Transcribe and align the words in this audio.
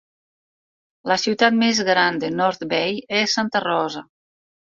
La 1.11 1.17
ciutat 1.23 1.59
més 1.63 1.81
gran 1.91 2.17
de 2.25 2.31
North 2.39 2.65
Bay 2.73 2.97
és 3.21 3.37
Santa 3.41 3.65
Rosa. 3.69 4.05